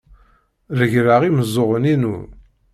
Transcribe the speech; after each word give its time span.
Regleɣ 0.79 1.21
imeẓẓuɣen-inu. 1.23 2.15